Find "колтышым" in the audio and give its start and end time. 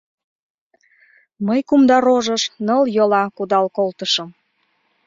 3.77-4.29